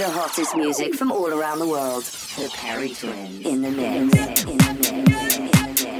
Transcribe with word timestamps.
The 0.00 0.08
hottest 0.08 0.56
music 0.56 0.94
from 0.94 1.12
all 1.12 1.26
around 1.26 1.58
the 1.58 1.68
world. 1.68 2.04
The 2.04 2.50
Perry 2.54 2.94
Twins 2.94 3.44
in 3.44 3.60
the 3.60 3.70
mix. 3.70 3.96
In 3.96 4.08
the 4.08 4.16
mix. 4.16 4.44
In 4.44 4.56
the 4.56 5.84
mix. 5.84 5.99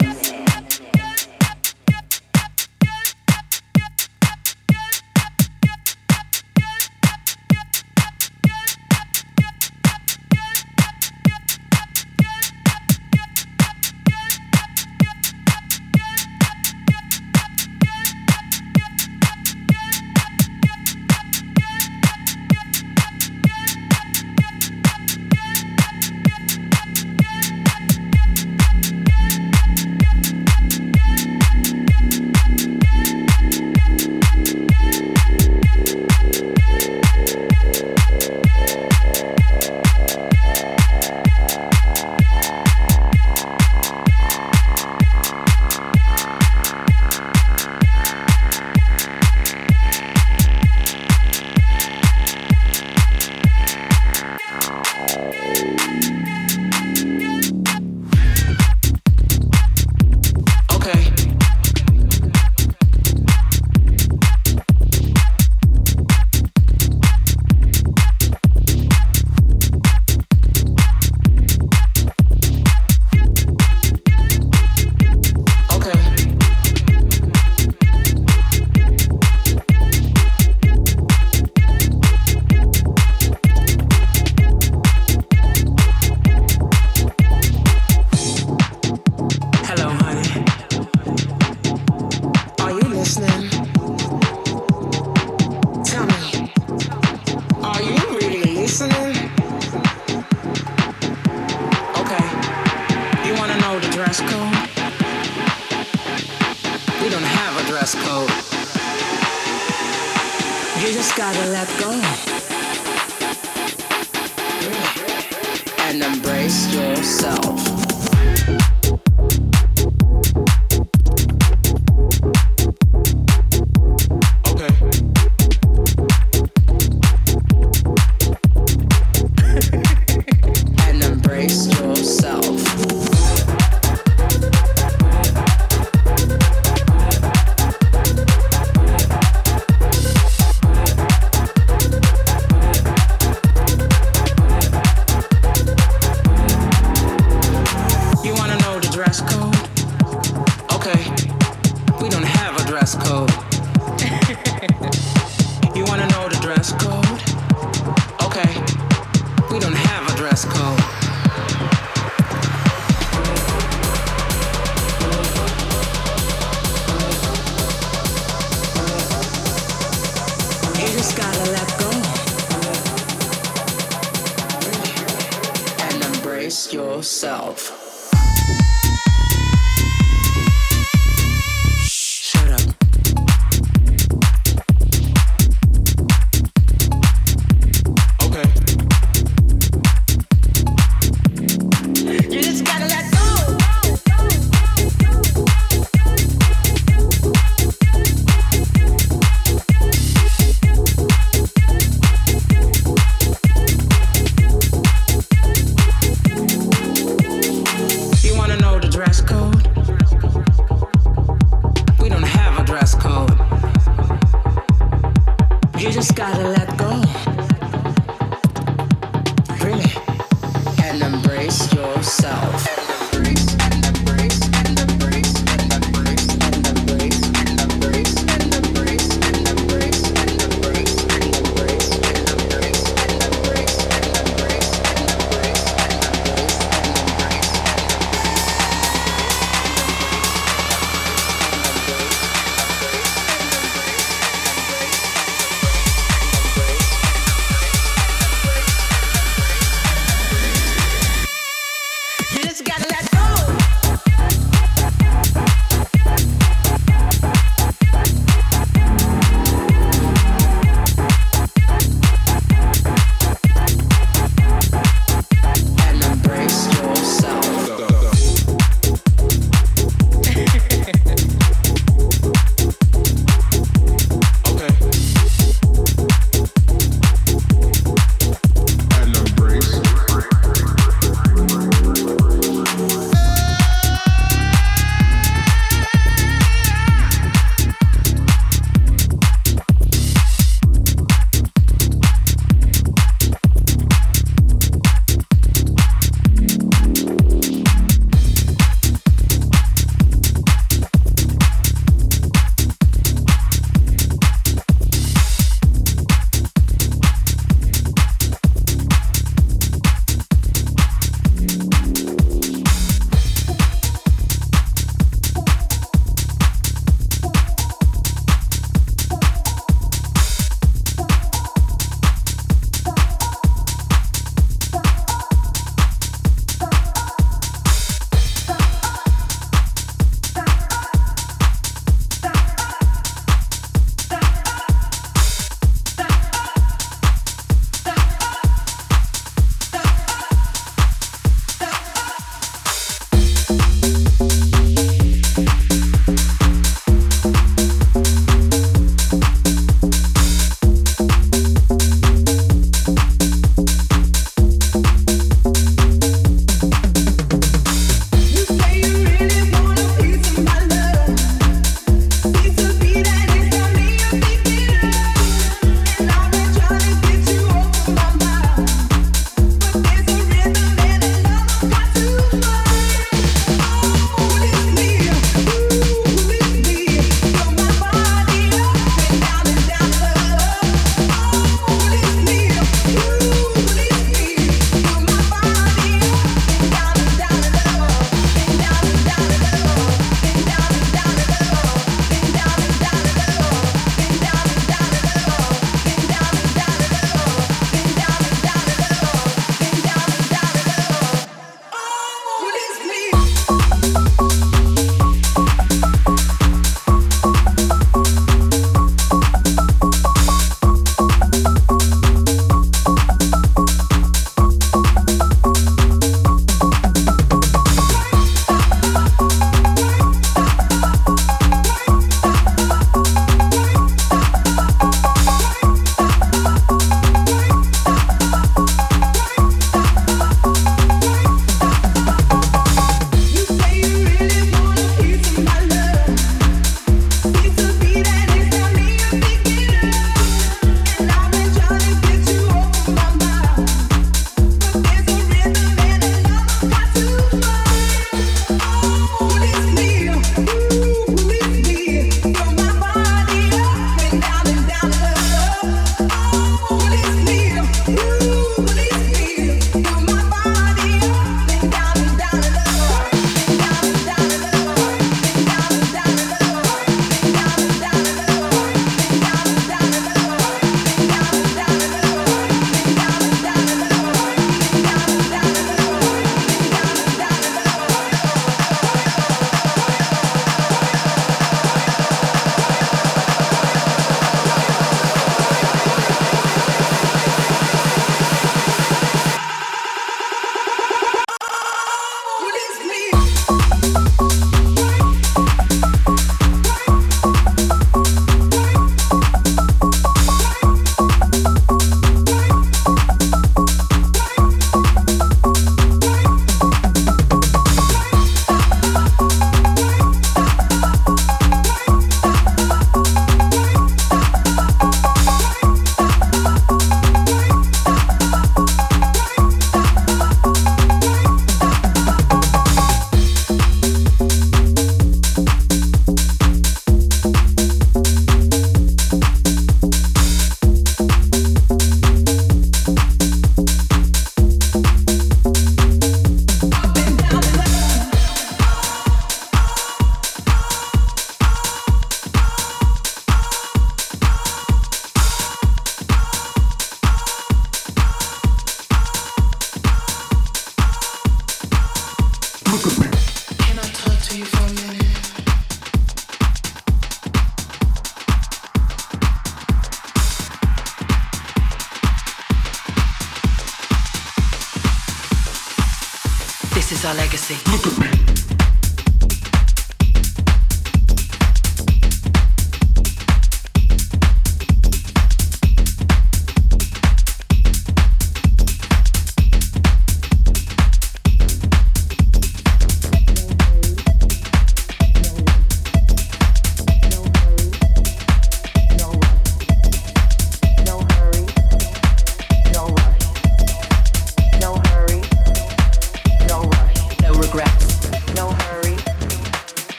just 111.10 111.16
gotta 111.16 111.50
let 111.50 111.68
go. 111.80 112.29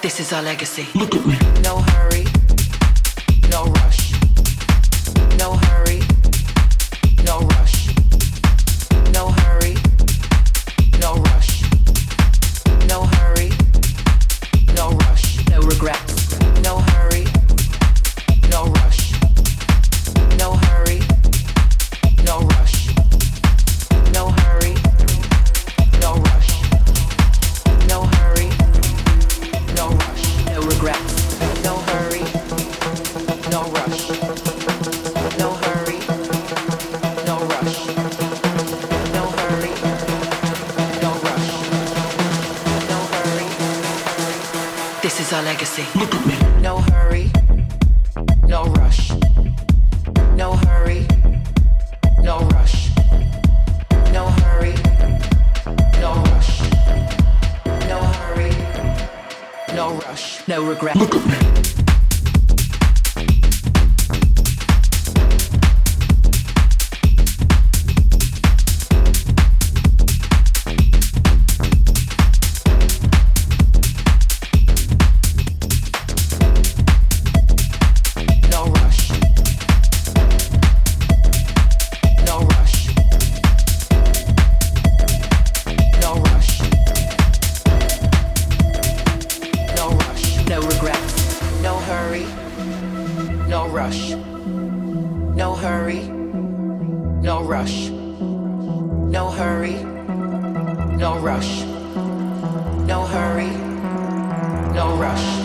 This 0.00 0.20
is 0.20 0.32
our 0.32 0.42
legacy. 0.42 0.86
Look 0.94 1.16
at 1.16 1.26
me. 1.26 1.36
No 1.62 1.80
hurry. 1.80 2.37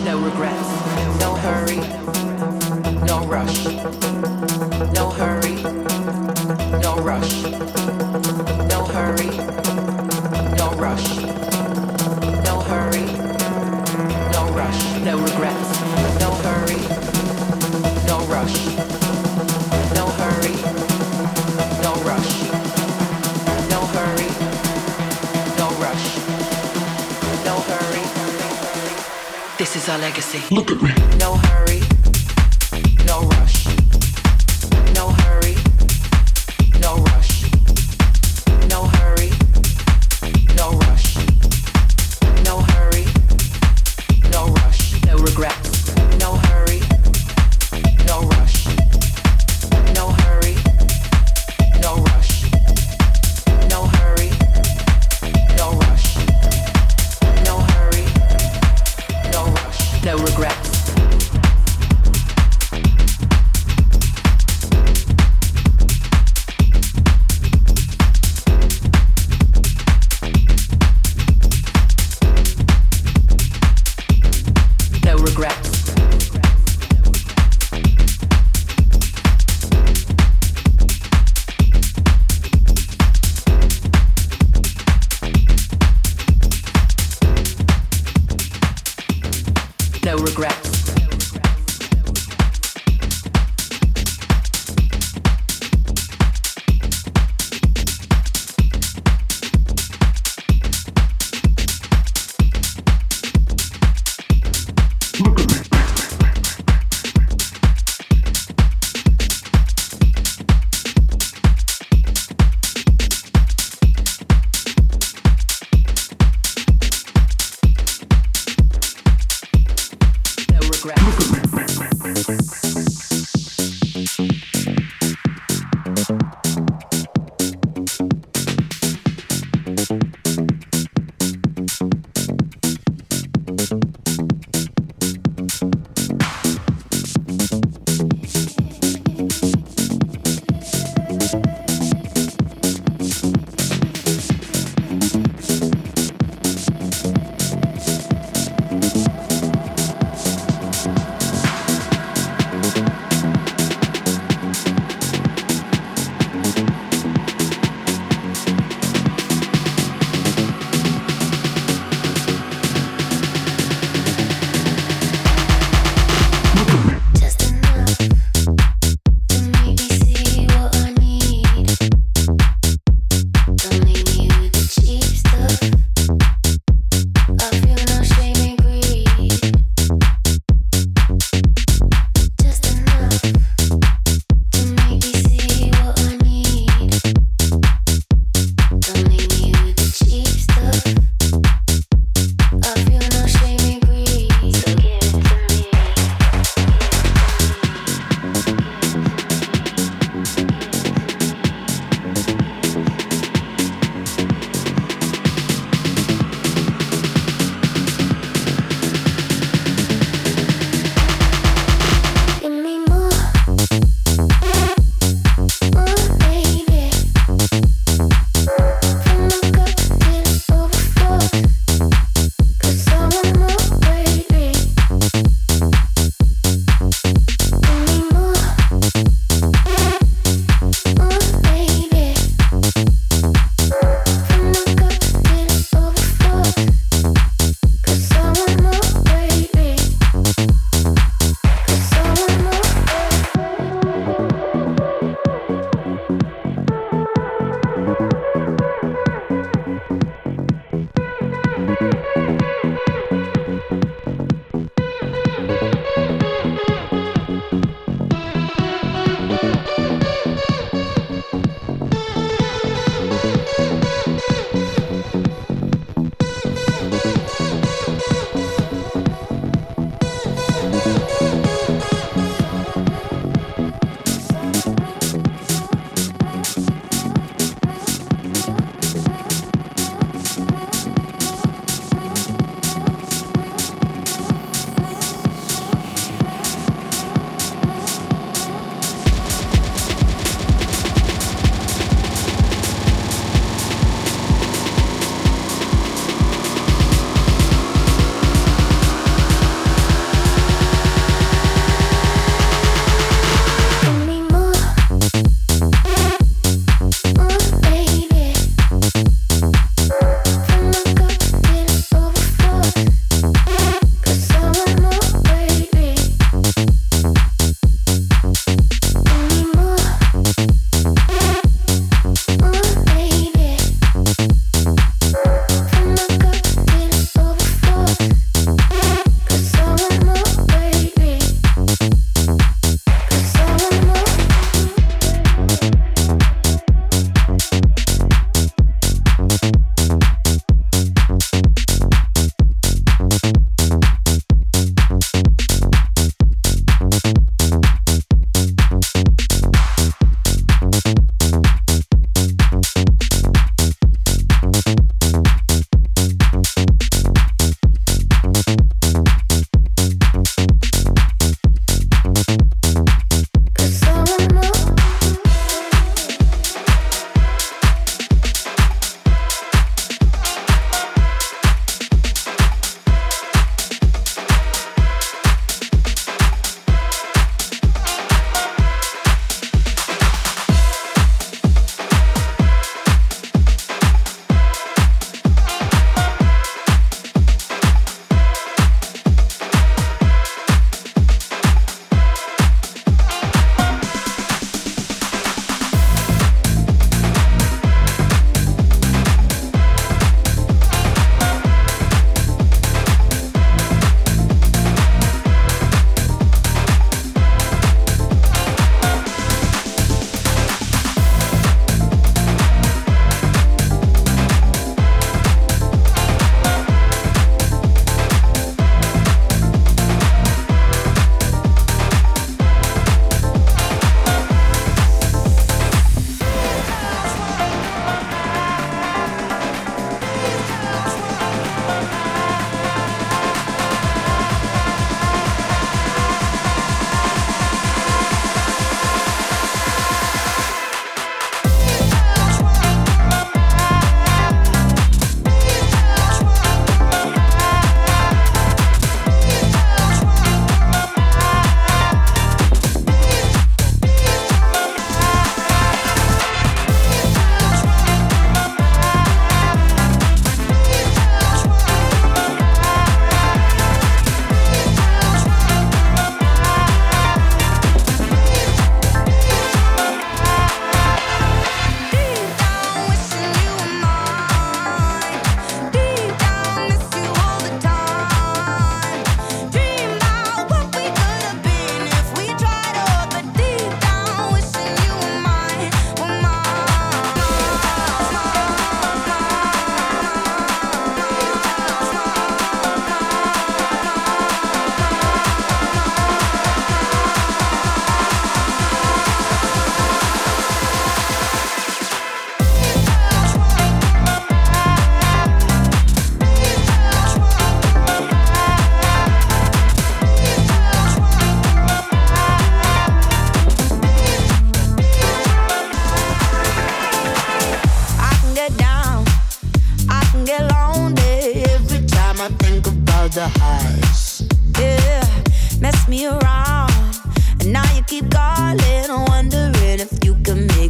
No 0.04 0.18
regrets, 0.18 0.68
no 1.20 1.34
hurry. 1.36 2.23
legacy. 29.98 30.42
Look 30.54 30.70
at 30.70 30.80
me. 30.82 30.92
No 31.18 31.36
hurry. 31.36 31.63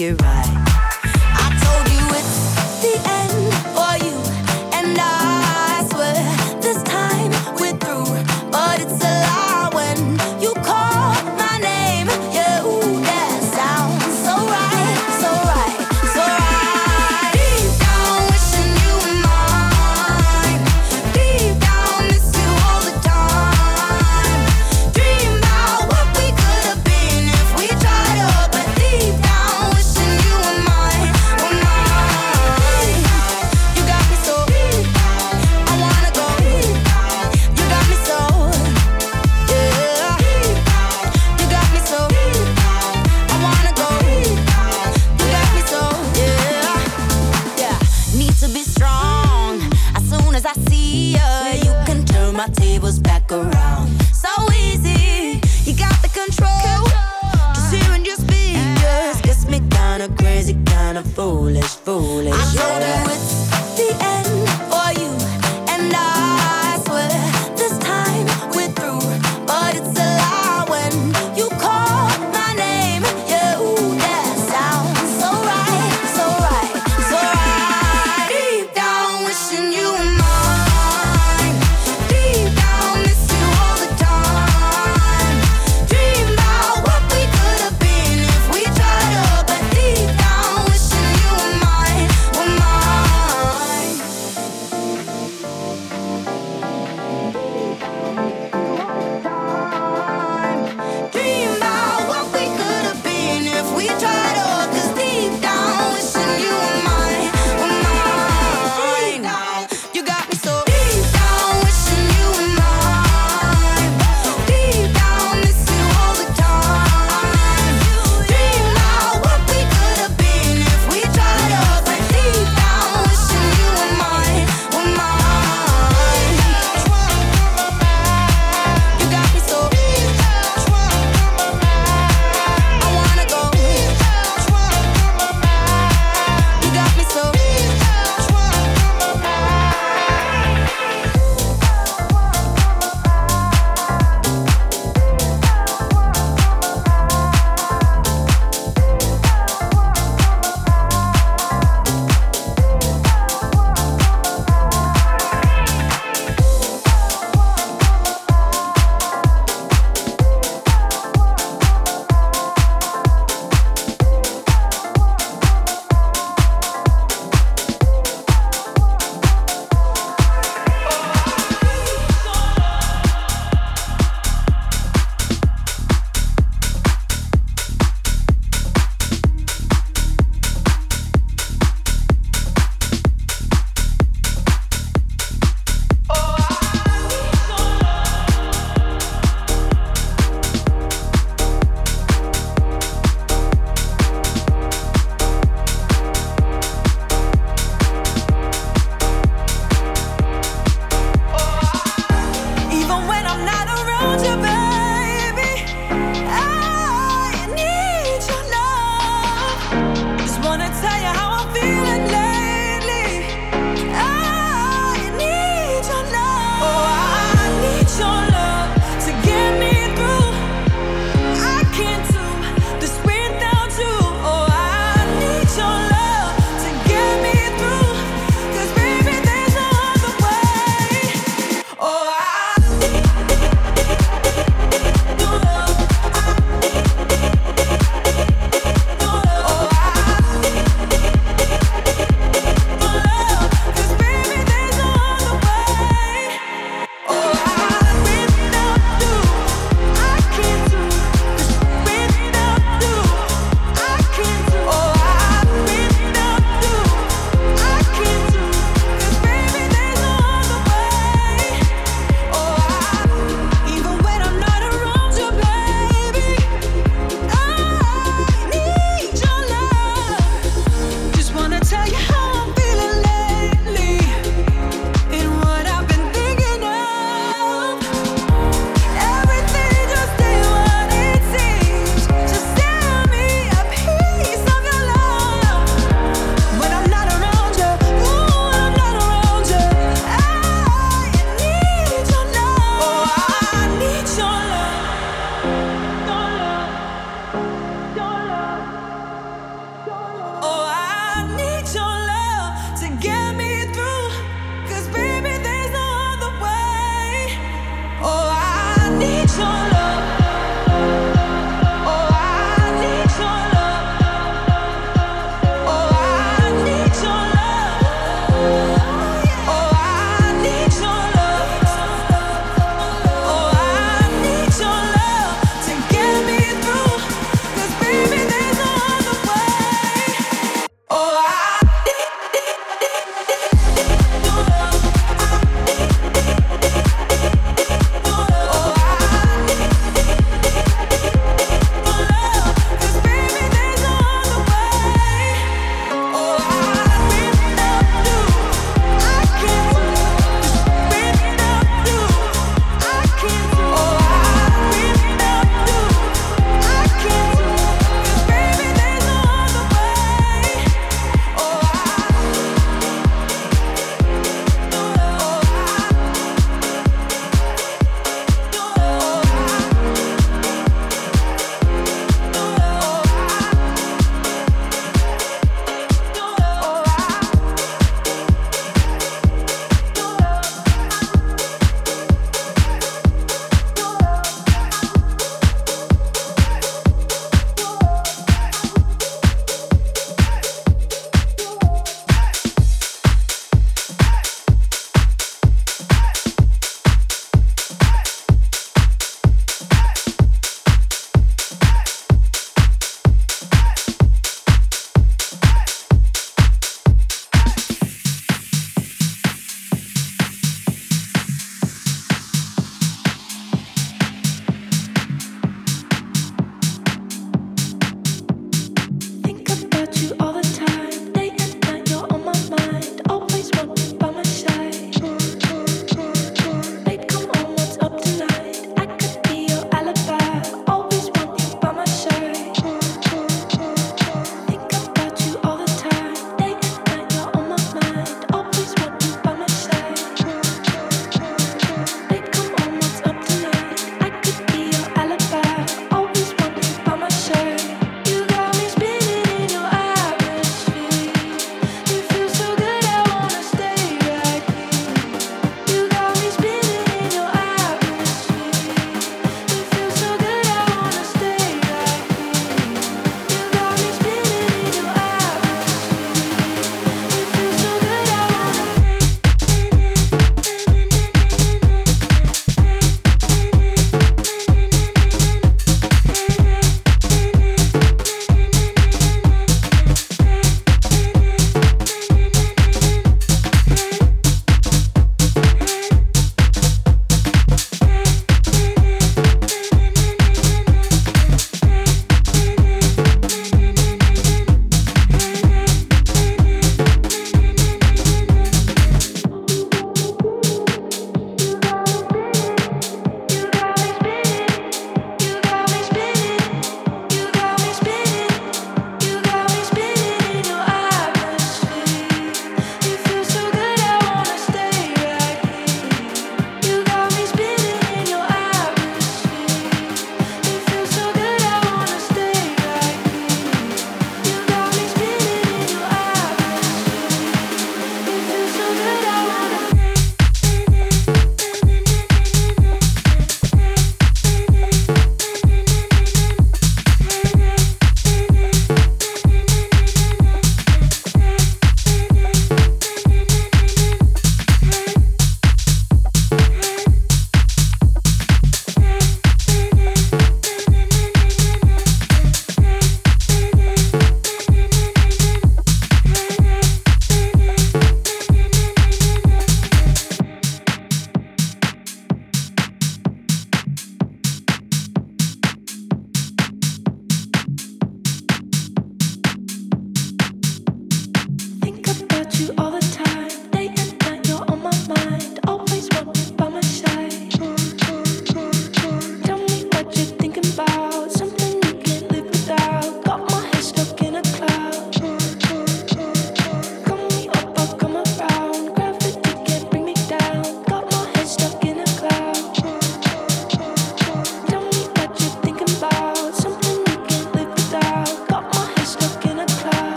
It 0.00 0.20
right. 0.20 0.35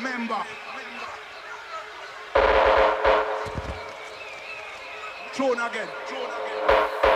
member. 0.00 0.42
Throne 5.32 5.60
again. 5.60 5.88
Throne 6.06 6.30
again. 6.30 7.11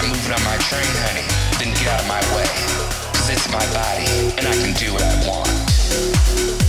I'm 0.00 0.08
moving 0.08 0.32
on 0.32 0.42
my 0.44 0.56
train, 0.56 0.82
honey, 1.04 1.26
then 1.58 1.74
get 1.74 1.88
out 1.88 2.00
of 2.00 2.08
my 2.08 2.20
way. 2.34 2.48
Cause 3.12 3.28
it's 3.28 3.52
my 3.52 3.60
body, 3.70 4.32
and 4.38 4.48
I 4.48 4.52
can 4.54 4.72
do 4.72 4.94
what 4.94 5.02
I 5.02 5.28
want. 5.28 6.59